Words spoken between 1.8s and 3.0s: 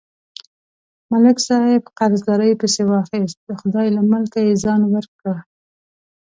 قرضدارۍ پسې